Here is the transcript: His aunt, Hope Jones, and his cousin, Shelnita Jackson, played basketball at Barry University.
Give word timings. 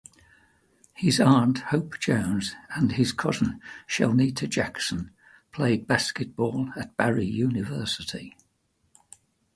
His 0.95 1.19
aunt, 1.19 1.59
Hope 1.59 1.99
Jones, 1.99 2.55
and 2.75 2.93
his 2.93 3.11
cousin, 3.13 3.61
Shelnita 3.85 4.47
Jackson, 4.49 5.11
played 5.51 5.85
basketball 5.85 6.69
at 6.75 6.97
Barry 6.97 7.27
University. 7.27 8.35